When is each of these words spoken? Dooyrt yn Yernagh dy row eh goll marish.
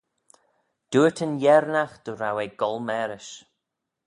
Dooyrt 0.91 1.21
yn 1.25 1.33
Yernagh 1.43 1.95
dy 2.03 2.11
row 2.19 2.37
eh 2.45 2.53
goll 2.61 2.79
marish. 2.87 3.31